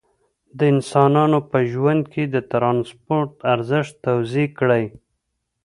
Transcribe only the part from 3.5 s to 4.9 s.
ارزښت توضیح کړئ.